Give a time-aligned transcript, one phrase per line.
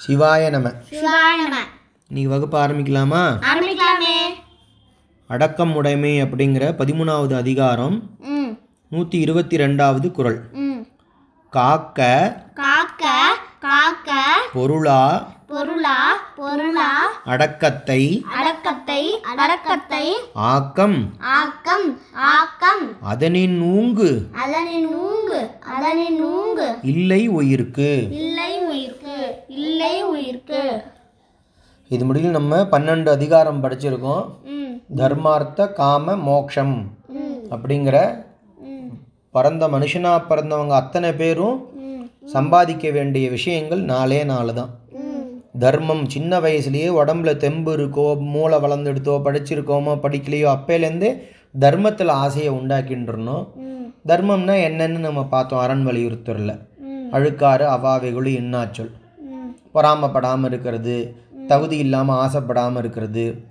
[0.00, 0.66] சிவாய நம.
[0.90, 1.56] சிவாய நம.
[2.10, 3.22] இன்னைக்கு வகுப்பு ஆரம்பிக்கலாமா?
[3.50, 4.16] ஆரம்பிக்கலாமே.
[5.30, 7.96] அடக்கம் உடைமை அப்படிங்கிற பதிமூணாவது அதிகாரம்
[8.92, 10.08] நூற்றி இருபத்தி ரெண்டாவது
[10.58, 10.82] ம்.
[11.52, 12.00] காக்க
[12.54, 13.04] காக்க
[13.60, 14.10] காக்க
[14.52, 15.00] பொருளா
[15.48, 15.96] பொருளா
[16.36, 16.86] பொருளா
[17.24, 18.00] அடக்கத்தை
[18.36, 19.02] அடக்கத்தை
[19.34, 20.06] அடக்கத்தை
[20.48, 20.96] ஆக்கம்
[21.36, 21.86] ஆக்கம்
[22.30, 24.10] ஆக்கம் அதனின் ஊங்கு
[24.40, 25.40] அதனின் ஊங்கு
[25.74, 27.90] அதனின் ஊங்கு இல்லை உயிருக்கு
[28.22, 28.45] இல்லை
[29.64, 30.62] இல்லை உயிர்க்கு.
[31.90, 34.24] இது முடிவில் நம்ம பன்னெண்டு அதிகாரம் படிச்சிருக்கோம்.
[35.00, 36.74] தர்மார்த்த காம மோக்ஷம்
[37.54, 37.96] அப்படிங்கிற
[39.36, 41.56] பிறந்த மனுஷனாக பிறந்தவங்க அத்தனை பேரும்
[42.34, 44.72] சம்பாதிக்க வேண்டிய விஷயங்கள் நாலே நாலு தான்.
[45.64, 51.10] தர்மம் சின்ன வயசுலேயே உடம்புல தெம்பு இருக்கோ மூளை வளர்ந்துடுத்தோ படிச்சிருக்கோமோ படிக்கலையோ அப்பையிலேருந்தே
[51.64, 53.44] தர்மத்தில் ஆசையை உண்டாக்கின்றணும்.
[54.10, 56.54] தர்மம்னா என்னன்னு நம்ம பார்த்தோம் அரண் வலியுறுத்தரில்
[57.16, 58.92] அழுக்காறு அவாவைகுழி இன்னாச்சொல்
[59.76, 61.14] பொறாமப்படாமல் இருக்கிறது
[61.46, 63.42] தகுதி இல்லாமல் ஆசைப்படாமல் இருக்கிறது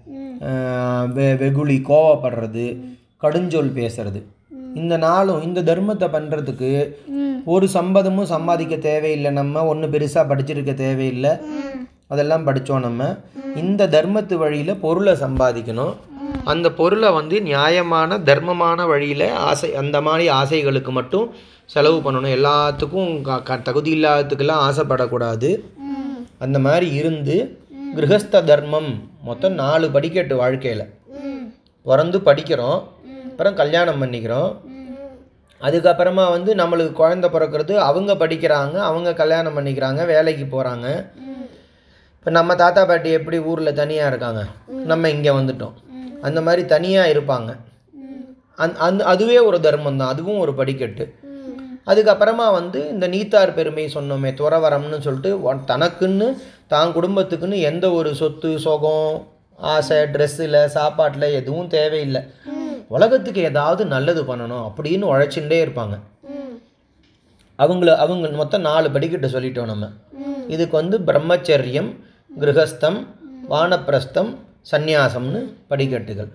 [1.13, 2.83] வெ வெகுளி கோவப்படுறது
[3.21, 4.23] கடுஞ்சொல் பேசுறது.
[4.75, 6.95] இந்த நாளும் இந்த தர்மத்தை பண்ணுறதுக்கு
[7.45, 9.31] ஒரு சம்பதமும் சம்பாதிக்க தேவையில்லை.
[9.31, 11.29] நம்ம ஒன்றும் பெருசாக படிச்சிருக்க தேவையில்லை.
[12.07, 13.15] அதெல்லாம் படித்தோம் நம்ம.
[13.55, 15.95] இந்த தர்மத்து வழியில் பொருளை சம்பாதிக்கணும்.
[16.43, 21.29] அந்த பொருளை வந்து நியாயமான தர்மமான வழியில் ஆசை அந்த மாதிரி ஆசைகளுக்கு மட்டும்
[21.65, 22.25] செலவு பண்ணணும்.
[22.25, 25.59] எல்லாத்துக்கும் க- க- தகுதி இல்லாததுக்கெல்லாம் ஆசைப்படக்கூடாது.
[26.45, 27.35] அந்த மாதிரி இருந்து
[27.97, 28.89] கிரகஸ்த தர்மம்
[29.27, 30.85] மொத்தம் நாலு படிக்கட்டு வாழ்க்கையில்.
[31.85, 32.79] பிறந்து படிக்கிறோம்
[33.29, 34.49] அப்புறம் கல்யாணம் பண்ணிக்கிறோம்.
[35.61, 40.87] அதுக்கப்புறமா வந்து நம்மளுக்கு குழந்த பிறக்கிறது அவங்க படிக்கிறாங்க அவங்க கல்யாணம் பண்ணிக்கிறாங்க வேலைக்கு போகிறாங்க
[42.17, 44.41] இப்போ நம்ம தாத்தா பாட்டி எப்படி ஊரில் தனியாக இருக்காங்க?
[44.91, 45.75] நம்ம இங்கே வந்துட்டோம்.
[46.27, 47.51] அந்த மாதிரி தனியாக இருப்பாங்க.
[48.63, 51.05] அந் அந் அதுவே ஒரு தர்மம் தான் அதுவும் ஒரு படிக்கட்டு.
[51.87, 58.59] அதுக்கப்புறமா வந்து இந்த நீத்தார் பெருமை சொன்னோமே துறவரம்னு சொல்லிட்டு ஒன்- தனக்குன்னு தான் குடும்பத்துக்குன்னு எந்த ஒரு சொத்து
[58.59, 62.21] சுகம் ஆசை ட்ரெஸ்ஸில் சாப்பாட்டில் எதுவும் தேவையில்லை.
[62.87, 65.99] உலகத்துக்கு ஏதாவது நல்லது பண்ணணும் அப்படின்னு உழைச்சுட்டே இருப்பாங்க.
[67.59, 69.89] அவங்கள அவங்க மொத்தம் நாலு படிக்கட்டு சொல்லிட்டோம் நம்ம.
[70.47, 71.95] இதுக்கு வந்து பிரம்மச்சரியம்
[72.39, 73.07] கிரகஸ்தம்
[73.49, 74.35] வானப்பிரஸ்தம்
[74.71, 76.27] சந்நியாசம்னு படிக்கட்டுகள்.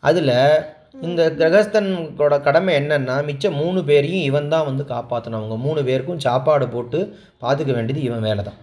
[0.00, 0.32] அதில்
[0.94, 6.98] இந்த கிரகஸ்தனோட கடமை என்னென்னா மிச்சம் மூணு பேரையும் இவன் தான் வந்து காப்பாற்றணும் மூணு பேருக்கும் சாப்பாடு போட்டு
[7.42, 8.58] பார்த்துக்க வேண்டியது இவன் வேலை தான்.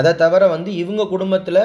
[0.00, 1.62] அதை தவிர வந்து இவங்க குடும்பத்தில்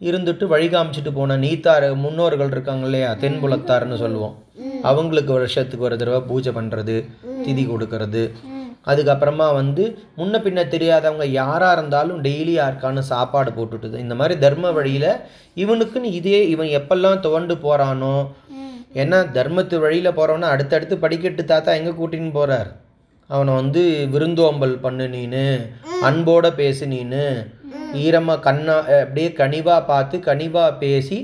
[0.00, 4.34] இருந்துட்டு வழி காமிச்சிட்டு போன நீத்தார் முன்னோர்கள் இருக்காங்க இல்லையா தென்புலத்தார்னு சொல்லுவோம்.
[4.90, 6.96] அவங்களுக்கு வருஷத்துக்கு ஒரு தடவை பூஜை பண்ணுறது
[7.44, 8.24] திதி கொடுக்கறது.
[8.90, 9.84] அதுக்கப்புறமா வந்து
[10.18, 15.10] முன்ன பின்ன தெரியாதவங்க யாராக இருந்தாலும் டெய்லி யாருக்கான சாப்பாடு போட்டுட்டுது இந்த மாதிரி தர்ம வழியில்
[15.62, 18.16] இவனுக்குன்னு இதே இவன் எப்பெல்லாம் துவண்டு போகிறானோ
[19.02, 22.70] ஏன்னா தர்மத்து வழியில் போகிறவனா அடுத்தடுத்து படிக்கட்டு தாத்தா எங்கே கூட்டின்னு போகிறார்
[23.30, 23.82] அவனை வந்து
[24.14, 25.44] விருந்தோம்பல் பண்ணு நீனு
[26.08, 27.24] அன்போட பேசு நீனு.
[28.02, 31.18] ஈரமாக கண்ணா அப்படியே கனிவாக பார்த்து கனிவாக பேசி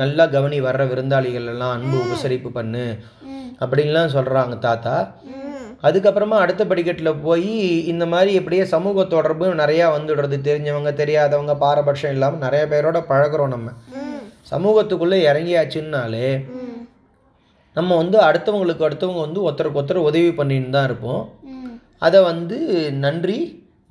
[0.00, 2.86] நல்லா கவனி வர்ற விருந்தாளிகள் எல்லாம் அன்பு உபசரிப்பு பண்ணு.
[3.62, 4.94] அப்படின்லாம் சொல்கிறாங்க தாத்தா.
[5.88, 7.52] அதுக்கப்புறமா அடுத்த படிக்கட்டில் போய்
[7.92, 10.36] இந்த மாதிரி எப்படியே சமூக தொடர்பு நிறையா வந்துடுறது.
[10.48, 13.70] தெரிஞ்சவங்க தெரியாதவங்க பாரபட்சம் இல்லாமல் நிறைய பேரோட பழகுறோம் நம்ம.
[14.52, 16.28] சமூகத்துக்குள்ளே இறங்கியாச்சுன்னாலே
[17.76, 21.22] நம்ம வந்து அடுத்தவங்களுக்கு அடுத்தவங்க வந்து ஒருத்தருக்கு ஒருத்தர் உதவி பண்ணின்னு தான் இருப்போம்.
[22.06, 22.56] அதை வந்து
[23.04, 23.38] நன்றி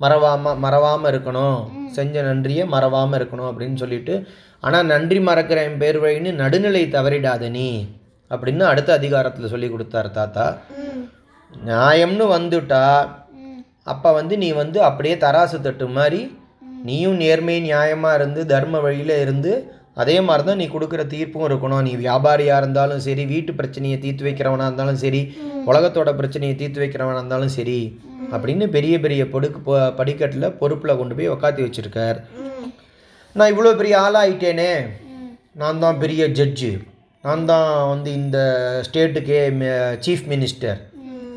[0.02, 1.58] மறவாமல் மறவாமல் இருக்கணும்.
[1.96, 4.14] செஞ்ச நன்றியை மறவாமல் இருக்கணும் அப்படின்னு சொல்லிட்டு
[4.66, 7.68] ஆனால் நன்றி மறக்கிற என் பேர் வழின்னு நடுநிலை தவறிடாத நீ
[8.30, 10.46] அப்படின்னு அடுத்த அதிகாரத்தில் சொல்லி கொடுத்தாரு தாத்தா.
[11.50, 12.84] நியாயம்னு வந்துட்டா
[13.92, 16.20] அப்போ வந்து நீ வந்து அப்படியே தராசு தட்டு மாதிரி
[16.88, 19.52] நீயும் நேர்மை நியாயமாக இருந்து தர்ம வழியில் இருந்து
[19.96, 21.84] அதே மாதிரி தான் நீ கொடுக்குற தீர்ப்பும் இருக்கணும்.
[21.86, 25.20] நீ வியாபாரியாக இருந்தாலும் சரி வீட்டு பிரச்சனையை தீர்த்து வைக்கிறவனாக இருந்தாலும் சரி
[25.66, 27.78] உலகத்தோட பிரச்சனையை தீர்த்து வைக்கிறவனாக இருந்தாலும் சரி
[28.32, 29.60] அப்படின்னு பெரிய பெரிய பொடுக்கு
[29.98, 32.18] படிக்கட்டில் பொறுப்பில் கொண்டு போய் உக்காத்தி வச்சிருக்கார்.
[33.36, 34.70] நான் இவ்வளோ பெரிய ஆளாயிட்டேனே.
[35.54, 36.72] நான் தான் பெரிய ஜட்ஜு
[37.24, 38.38] நான் தான் வந்து இந்த
[38.86, 39.38] ஸ்டேட்டுக்கே
[40.04, 40.80] சீஃப் மினிஸ்டர்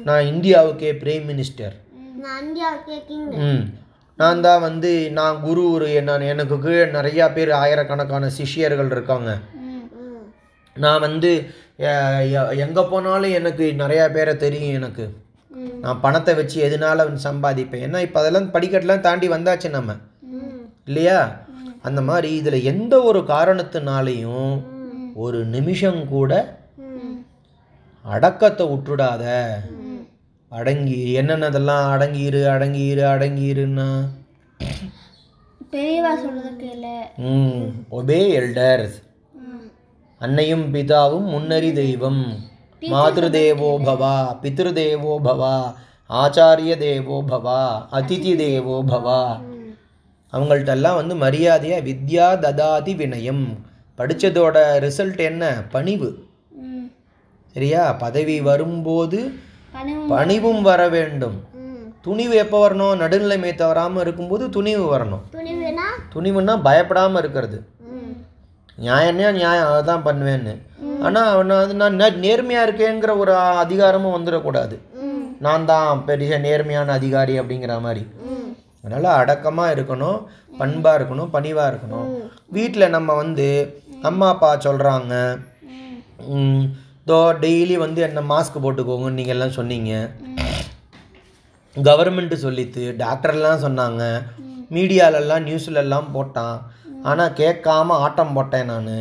[0.08, 1.76] நான் இந்தியாவுக்கே பிரைம் மினிஸ்டர்
[3.46, 3.64] ம்.
[4.20, 9.32] நான் தான் வந்து நான் குரு ஒரு நான் எனக்கு கீழே நிறையா பேர் ஆயிரக்கணக்கான சிஷ்யர்கள் இருக்காங்க.
[10.76, 11.32] நான் வந்து
[12.66, 15.06] எங்கே போனாலும் எனக்கு நிறையா பேரை தெரியும் எனக்கு.
[15.84, 17.84] நான் பணத்தை வச்சு எதனால சம்பாதிப்பேன்?
[17.88, 19.94] ஏன்னா இப்போ அதெல்லாம் படிக்கட்டெலாம் தாண்டி வந்தாச்சு நம்ம.
[20.90, 21.20] இல்லையா?
[21.88, 24.54] அந்த மாதிரி இதில் எந்த ஒரு காரணத்தினாலையும்
[25.26, 26.32] ஒரு நிமிஷம் கூட
[28.06, 29.24] அடக்கத்தை விட்டுடாத
[30.52, 33.88] அடங்கி என்னென்னதெல்லாம் அடங்கியிரு அடங்கியிரு அடங்கியிருன்னா?
[35.72, 36.94] பெரியவா சொல்றது கேளு.
[37.32, 38.98] ம் ஒபே எல்டர்ஸ்
[40.22, 42.22] அன்னையும் பிதாவும் முன்னறி தெய்வம்.
[42.82, 45.56] மாதృదేவோ பவா பித்ருதேவோ பவா
[46.10, 47.60] ஆச்சாரிய தேவோ பவா
[47.98, 49.22] அதிதி தேவோ பவா.
[50.34, 53.46] அவங்கள்ட்ட எல்லாம் வந்து மரியாதையாக வித்யா ததாதி வினயம்.
[53.98, 55.44] படித்ததோட ரிசல்ட் என்ன?
[55.72, 56.10] பணிவு.
[57.56, 57.84] சரியா?
[58.04, 59.20] பதவி வரும்போது
[60.08, 61.44] பணிவும் வர வேண்டும்.
[62.02, 62.98] துணிவு எப்போ வரணும்?
[62.98, 65.20] நடுநிலைமை தவறாமல் இருக்கும்போது துணிவு வரணும்.
[65.32, 65.88] துணிவுனா?
[66.14, 67.66] துணிவுன்னா பயப்படாமல் இருக்கிறது.
[68.82, 70.62] நியாயம்னா நியாயம் அதை தான் பண்ணுவேன்னு
[71.02, 74.80] ஆனால் அவனை வந்து நான் நே- நேர்மையா இருக்கேங்கிற ஒரு அதிகாரமும் வந்துடக்கூடாது.
[75.40, 78.08] நான் தான் பெரிய நேர்மையான அதிகாரி அப்படிங்கிற மாதிரி.
[78.84, 80.26] அதனால் அடக்கமாக இருக்கணும்
[80.58, 82.30] பண்பாக இருக்கணும் பணிவாக இருக்கணும்.
[82.48, 85.38] வீட்டில் நம்ம வந்து அம்மா அப்பா சொல்கிறாங்க
[87.10, 89.92] தோ டெய்லி வந்து என்ன மாஸ்க் போட்டுக்கோங்கன்னு நீங்கள் எல்லாம் சொன்னீங்க
[91.88, 94.04] கவர்மெண்ட்டு சொல்லித்து டாக்டர்லாம் சொன்னாங்க.
[94.76, 96.58] மீடியாலெல்லாம் நியூஸ்லெல்லாம் போட்டான்.
[97.10, 98.96] ஆனால் கேட்காம ஆட்டம் போட்டேன் நான்.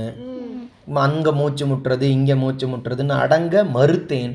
[1.04, 4.34] அங்கே மூச்சு முட்டுறது இங்கே மூச்சு முட்டுறதுன்னு அடங்க மறுத்தேன்.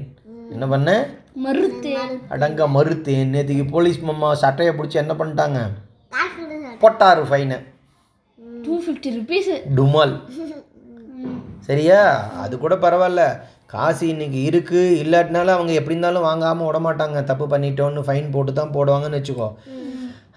[0.55, 1.03] என்ன பண்ணேன்
[1.45, 1.91] மறுத்து
[2.35, 3.31] அடங்க மறுத்தேன்.
[3.35, 5.59] நேற்றுக்கு போலீஸ் மாமா சட்டையை பிடிச்சி என்ன பண்ணிட்டாங்க?
[6.83, 7.59] போட்டாரு ஃபைனை
[8.65, 10.15] டூ ஃபிஃப்டி ருபீஸு டுமால்.
[11.69, 12.01] சரியா?
[12.43, 13.23] அது கூட பரவாயில்ல.
[13.71, 18.73] காசு இன்னைக்கு இருக்குது இல்லாட்டினாலும் அவங்க எப்படி இருந்தாலும் வாங்காமல் விட மாட்டாங்க தப்பு பண்ணிட்டோன்னு ஃபைன் போட்டு தான்
[18.75, 19.47] போடுவாங்கன்னு வச்சுக்கோ.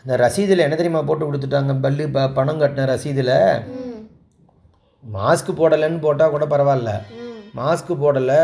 [0.01, 1.75] அந்த ரசீதில் என்ன தெரியுமா போட்டு கொடுத்துட்டாங்க?
[1.85, 3.33] பல்லு ப பணம் கட்டின ரசீதில்.
[5.05, 6.93] மாஸ்க் போடலைன்னு போட்டால் கூட பரவாயில்ல.
[7.61, 8.41] மாஸ்க் போடலை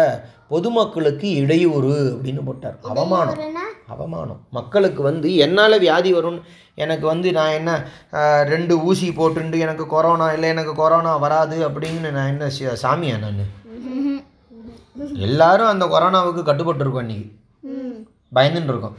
[0.53, 2.77] பொதுமக்களுக்கு இடையூறு அப்படின்னு போட்டார்.
[2.93, 3.39] அவமானம்.
[3.95, 4.41] அவமானம்.
[4.59, 6.43] மக்களுக்கு வந்து என்னால் வியாதி வரும்னு
[6.85, 7.71] எனக்கு வந்து நான் என்ன
[8.53, 12.51] ரெண்டு ஊசி போட்டுண்டு எனக்கு கொரோனா இல்லை எனக்கு கொரோனா வராது அப்படின்னு நான் என்ன
[12.85, 13.43] சாமியா நான்?
[15.08, 17.29] எல்லாரும் அந்த கொரோனாவுக்கு கட்டுப்பட்டுருக்கோம் இன்னைக்கு.
[18.35, 18.97] பயந்துன்னு இருக்கோம்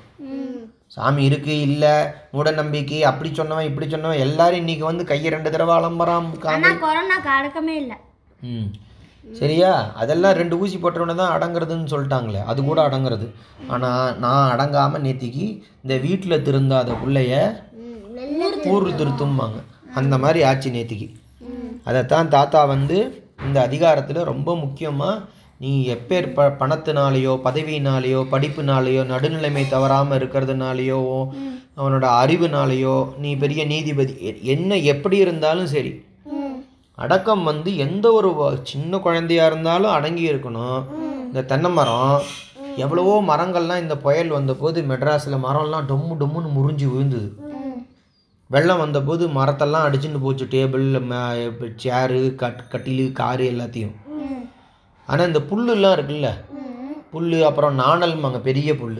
[0.88, 5.76] சாமி இருக்கு இல்லை மூட நம்பிக்கை அப்படி சொன்னவன் இப்படி சொன்னவன் எல்லாரும் இன்னைக்கு வந்து கையை ரெண்டு தடவை
[6.76, 7.96] கொரோனாக்கு அடக்கமே இல்லை.
[8.42, 8.70] ம்.
[9.34, 9.92] சரியா?
[9.96, 12.44] அதெல்லாம் ரெண்டு ஊசி போட்டவொடனே தான் அடங்குறதுன்னு சொல்லிட்டாங்களே.
[12.46, 13.28] அது கூட அடங்குறது.
[13.68, 17.62] ஆனால் நான் அடங்காமல் நேத்திக்கு இந்த வீட்டில் திருந்தாத பிள்ளைய
[18.66, 19.60] ஊர் திருத்தும்பாங்க.
[19.94, 21.16] அந்த மாதிரி ஆச்சு நேத்திக்கு.
[21.84, 25.22] அதைத்தான் தாத்தா வந்து இந்த அதிகாரத்தில் ரொம்ப முக்கியமாக
[25.62, 31.00] நீ எப்பேர் ப பணத்தினாலேயோ பதவியினாலேயோ படிப்புனாலேயோ நடுநிலைமை தவறாமல் இருக்கிறதுனாலையோ
[31.80, 34.14] அவனோட அறிவுனாலேயோ நீ பெரிய நீதிபதி.
[34.54, 35.92] என்ன எப்படி இருந்தாலும் சரி.
[37.04, 38.32] அடக்கம் வந்து எந்த ஒரு
[38.72, 40.82] சின்ன குழந்தையா இருந்தாலும் அடங்கி இருக்கணும்.
[41.28, 42.26] இந்த தென்னை மரம்
[42.84, 47.30] எவ்வளவோ மரங்கள்லாம் இந்த புயல் வந்தபோது மெட்ராஸில் மரம்லாம் டொம்மு டொம்முன்னு முறிஞ்சு விழுந்தது.
[48.50, 50.46] வெள்ளம் வந்தபோது மரத்தெல்லாம் அடிச்சுட்டு போச்சு.
[50.56, 50.88] டேபிள்
[51.84, 53.96] சேரு கட் கட்டிலு காரு எல்லாத்தையும்.
[55.08, 56.30] ஆனால் இந்த புல்லுலாம் இருக்குல்ல?
[57.14, 59.00] புல் அப்புறம் நாணல்மாங்க பெரிய புல்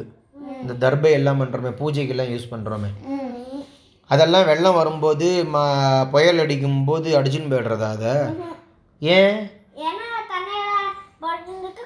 [0.62, 2.90] இந்த தர்பை எல்லாம் பண்ணுறோமே பூஜைக்கெல்லாம் யூஸ் பண்ணுறோமே
[4.10, 5.58] அதெல்லாம் வெள்ளம் வரும்போது ம
[6.12, 8.14] புயல் அடிக்கும்போது அடிச்சுன்னு போய்டுறதா அதை?
[9.02, 9.38] ஏன்?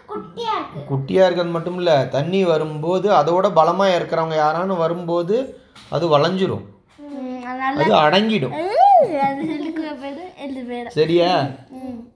[0.10, 0.82] குட்டியாக இருக்கு.
[0.90, 5.36] குட்டியாக இருக்கிறது மட்டும் இல்லை தண்ணி வரும்போது அதோட பலமாக இருக்கிறவங்க யாரானு வரும்போது
[5.90, 6.66] அது வளைஞ்சிரும்.
[7.82, 8.56] அது அடங்கிடும்.
[10.98, 11.32] சரியா?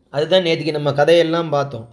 [0.09, 1.87] அதுதான் நேற்றுக்கு நம்ம கதையெல்லாம் பார்த்தோம்.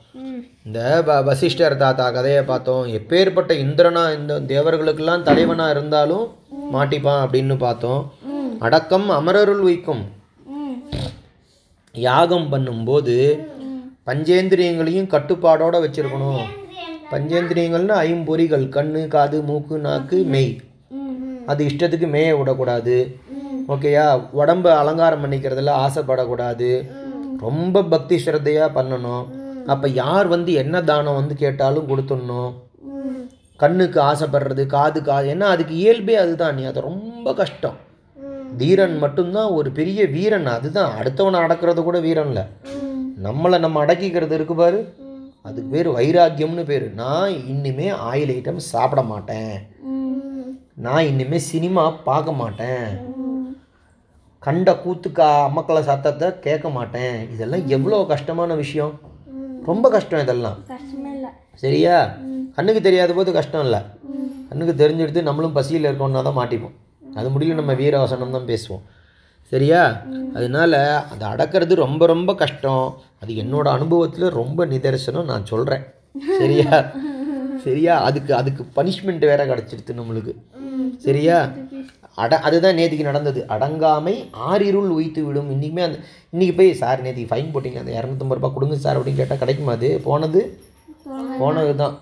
[0.65, 2.87] இந்த வ வசிஷ்டர் தாத்தா கதையை பார்த்தோம்.
[2.87, 6.35] எப்பேற்பட்ட இந்திரனா இந்த தேவர்களுக்கெல்லாம் தலைவனாக இருந்தாலும்
[6.73, 8.13] மாட்டிப்பான் அப்படின்னு பார்த்தோம்.
[8.59, 10.05] அடக்கம் அமரருள் வைக்கும்.
[11.93, 13.47] யாகம் பண்ணும்போது
[14.07, 16.43] பஞ்சேந்திரியங்களையும் கட்டுப்பாடோட வச்சிருக்கணும்.
[17.11, 20.61] பஞ்சேந்திரியங்கள்னா ஐம்பொறிகள் கண்ணு காது மூக்கு நாக்கு மெய்.
[21.47, 23.17] அது இஷ்டத்துக்கு மேய விடக்கூடாது.
[23.69, 24.07] ஓகேயா?
[24.37, 26.71] உடம்ப அலங்காரம் பண்ணிக்கிறதுல ஆசைப்படக்கூடாது.
[27.41, 29.27] ரொம்ப பக்தி ஸ்ரத்தையாக பண்ணணும்.
[29.67, 32.53] அப்போ யார் வந்து என்ன தானம் வந்து கேட்டாலும் கொடுத்துடணும்.
[33.57, 37.77] கண்ணுக்கு ஆசைப்படுறது காது காது ஏன்னா அதுக்கு இயல்பே அதுதான் நீ அது ரொம்ப கஷ்டம்.
[38.57, 40.93] தீரன் மட்டும்தான் ஒரு பெரிய வீரன் அதுதான்.
[41.01, 42.45] அடுத்தவனை அடக்கிறது கூட வீரன் இல்லை
[43.23, 44.81] நம்மளை நம்ம அடக்கிக்கிறது இருக்கு பாரு.
[45.43, 46.95] அதுக்கு பேர் வைராக்கியம்னு பேர்.
[46.95, 49.55] நான் இனிமே ஆயில் ஐட்டம் சாப்பிட மாட்டேன்.
[50.75, 53.15] நான் இனிமே சினிமா பார்க்க மாட்டேன்.
[54.47, 57.31] கண்ட கூத்துக்கா அம்மக்கள சத்தத்தை கேட்க மாட்டேன்.
[57.33, 59.01] இதெல்லாம் எவ்வளோ கஷ்டமான விஷயம்.
[59.65, 60.59] ரொம்ப கஷ்டம் இதெல்லாம்.
[61.55, 61.97] சரியா?
[62.57, 63.81] கண்ணுக்கு தெரியாத போது கஷ்டம் இல்லை.
[64.49, 66.75] கண்ணுக்கு தெரிஞ்செடுத்து நம்மளும் பசியில் இருக்கோம்னா தான் மாட்டிப்போம்.
[67.15, 68.85] அது முடியும் நம்ம வீரவசனம் தான் பேசுவோம்.
[69.53, 70.03] சரியா?
[70.35, 72.99] அதனால அதை அடக்கிறது ரொம்ப ரொம்ப கஷ்டம்.
[73.21, 75.85] அது என்னோட அனுபவத்தில் ரொம்ப நிதர்சனம் நான் சொல்கிறேன்
[76.39, 76.91] சரியா?
[77.65, 78.03] சரியா?
[78.03, 80.35] அதுக்கு அதுக்கு பனிஷ்மெண்ட் வேற கிடச்சிடுது நம்மளுக்கு.
[80.97, 81.39] சரியா?
[82.23, 83.41] அட அதுதான் நேத்திக்கு நடந்தது.
[83.55, 84.15] அடங்காமை
[84.49, 85.51] ஆறிருள் உய்த்து விடும்.
[85.55, 85.99] இன்றைக்குமே அந்த
[86.35, 89.91] இன்றைக்கி போய் சார் நேத்திக்கு ஃபைன் போட்டிங்க அந்த இரநூத்தம்பது ரூபாய் கொடுங்க சார் அப்படின்னு கேட்டால் கிடைக்குமா அது?
[90.07, 90.43] போனது?
[91.41, 91.97] போனது தான்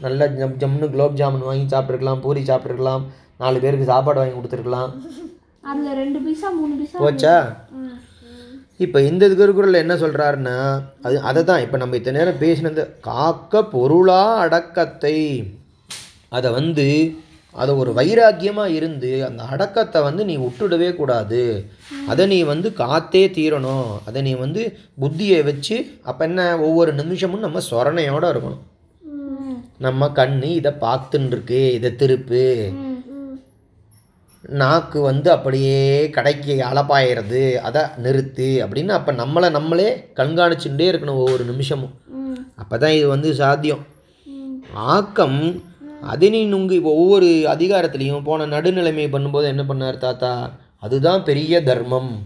[0.00, 3.02] நல்லா ஜம் ஜம்னு குலோப் ஜாமுன் வாங்கி சாப்பிட்ருக்கலாம் பூரி சாப்பிட்ருக்கலாம்
[3.42, 4.92] நாலு பேருக்கு சாப்பாடு வாங்கி கொடுத்துருக்கலாம்.
[5.70, 7.34] அதில் ரெண்டு பைசா மூணு பைசா போச்சா?
[8.84, 10.54] இப்போ இந்த திருக்குறளில் என்ன சொல்கிறாருன்னா
[11.06, 15.18] அது அதை தான் இப்போ நம்ம இத்தனை நேரம் பேசினது காக்க பொருளா அடக்கத்தை.
[16.36, 16.86] அதை வந்து
[17.52, 21.42] அதை ஒரு வைராக்கியமாக இருந்து அந்த அடக்கத்தை வந்து நீ விட்டுடவே கூடாது.
[22.08, 23.88] அதை நீ வந்து காத்தே தீரணும்.
[24.06, 24.62] அதை நீ வந்து
[25.02, 26.58] புத்தியை வச்சு அப்போ என்ன?
[26.66, 28.64] ஒவ்வொரு நிமிஷமும் நம்ம சொரணையோட இருக்கணும்.
[29.86, 32.44] நம்ம கண் இதை பார்த்துன்ருக்கு இதை திருப்பு.
[34.60, 35.80] நாக்கு வந்து அப்படியே
[36.16, 39.88] கடைக்கு அலப்பாயிறது அதை நிறுத்து அப்படின்னு அப்போ நம்மளை நம்மளே
[40.20, 41.94] கண்காணிச்சுட்டே இருக்கணும் ஒவ்வொரு நிமிஷமும்.
[42.56, 43.82] அப்போ தான் இது வந்து சாத்தியம்.
[44.94, 45.40] ஆக்கம்
[46.02, 50.50] அதனை நுங்கு இப்போ ஒவ்வொரு அதிகாரத்துலேயும் போன நடுநிலைமை பண்ணும்போது என்ன பண்ணார் தாத்தா?
[50.76, 52.18] அதுதான் பெரிய தர்மம்.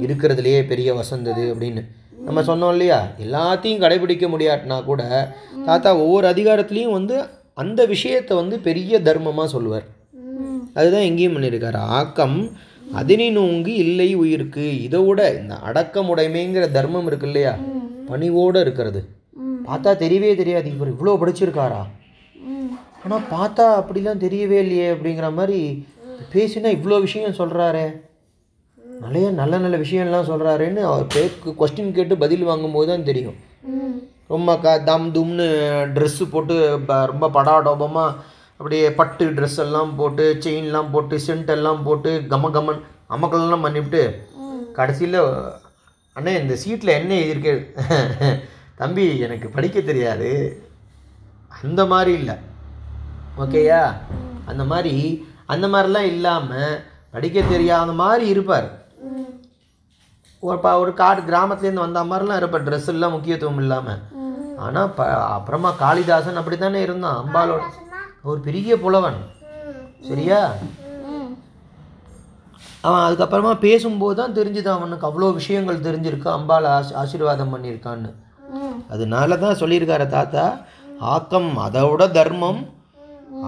[0.00, 1.84] இருக்கிறதுலையே பெரிய வசந்தது அப்படின்னு.
[2.24, 3.06] நம்ம சொன்னோம் இல்லையா?
[3.18, 5.32] எல்லாத்தையும் கடைபிடிக்க முடியாட்டினா கூட
[5.64, 9.84] தாத்தா ஒவ்வொரு அதிகாரத்துலேயும் வந்து அந்த விஷயத்தை வந்து பெரிய தர்மமாக சொல்லுவார்.
[10.74, 11.76] அதுதான் எங்கேயும் பண்ணியிருக்காரு.
[11.76, 12.50] ஆக்கம்
[12.92, 14.82] அதனை நோங்கி இல்லை உயிருக்கு.
[14.82, 17.58] இதை விட இந்த அடக்கமுடைமைங்கிற தர்மம் இருக்கு இல்லையா?
[18.06, 19.04] பணிவோடு இருக்கிறது.
[19.66, 20.72] பார்த்தா தெரியவே தெரியாது.
[20.72, 21.82] இவர் இவ்வளோ படிச்சிருக்காரா?
[23.02, 25.60] ஆனால் பார்த்தா அப்படிலாம் தெரியவே இல்லையே அப்படிங்கிற மாதிரி
[26.32, 27.84] பேசினா இவ்வளோ விஷயம் சொல்கிறாரே
[29.00, 33.36] நிறைய நல்ல நல்ல விஷயம்லாம் சொல்கிறாருன்னு அவர் பேக்கு கொஸ்டின் கேட்டு பதில் வாங்கும்போது தான் தெரியும்.
[34.28, 35.46] ரொம்ப க தம் தும்னு
[35.94, 36.56] ட்ரெஸ்ஸு போட்டு
[36.86, 38.16] ப- ரொம்ப படாடோபமாக
[38.60, 44.02] அப்படியே பட்டு ட்ரெஸ் எல்லாம் போட்டு செயின்லாம் போட்டு சென்ட் எல்லாம் போட்டு கம கமன் அமக்கல்லாம் பண்ணிவிட்டு
[44.72, 45.18] கடைசியில்
[46.16, 47.54] அண்ணே இந்த சீட்டில் என்ன எழுதியிருக்கு
[48.80, 50.28] தம்பி எனக்கு படிக்க தெரியாது.
[51.50, 52.36] அந்த மாதிரி இல்லை.
[53.42, 53.82] ஓகேயா?
[54.50, 54.94] அந்த மாதிரி
[55.54, 56.76] அந்த மாதிரிலாம் இல்லாமல்
[57.14, 58.68] படிக்க தெரியாத மாதிரி இருப்பார்.
[60.48, 64.02] ஒரு ப ஒரு காடு கிராமத்துலேருந்து வந்த மாதிரிலாம் இருப்பார் ட்ரெஸ் எல்லாம் முக்கியத்துவம் இல்லாமல்
[64.64, 67.64] ஆனால் ப அப்புறமா காளிதாசன் அப்படி தானே இருந்தான் அம்பாலோட
[68.30, 69.18] ஒரு பெரிய புலவன்.
[70.08, 70.40] சரியா?
[72.86, 76.28] அவன் அதுக்கப்புறமா பேசும்போது தான் தெரிஞ்சுது அவனுக்கு அவ்வளோ விஷயங்கள் தெரிஞ்சிருக்கு.
[76.38, 78.10] அம்பாள் ஆஸ் ஆசீர்வாதம் பண்ணியிருக்கான்னு.
[78.94, 80.44] அதனால தான் சொல்லியிருக்காரு தாத்தா
[81.12, 82.60] ஆக்கம் அதோட தர்மம்.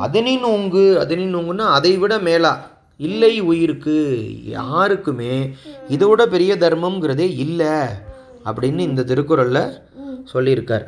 [0.04, 2.52] அதனின் நோங்கு அதனின் நோங்குன்னா அதை விட மேலா.
[3.00, 3.96] இல்லை உயிருக்கு
[4.56, 5.34] யாருக்குமே
[5.94, 7.74] இதோட பெரிய தர்மம்ங்கிறதே இல்லை
[8.48, 9.64] அப்படின்னு இந்த திருக்குறளில்
[10.32, 10.86] சொல்லியிருக்கார்.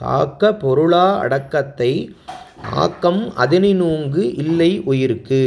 [0.00, 1.92] காக்க பொருளா அடக்கத்தை
[2.82, 5.42] ஆக்கம் அதனி நோங்கு இல்லை உயிருக்கு.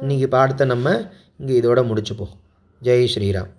[0.00, 0.96] இன்னைக்கு பாடத்தை நம்ம
[1.38, 2.34] இங்கே இதோட முடிச்சுப்போம்.
[2.82, 3.50] ஜெய் ஸ்ரீராம்.